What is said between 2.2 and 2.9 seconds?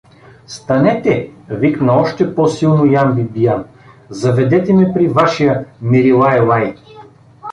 по-силно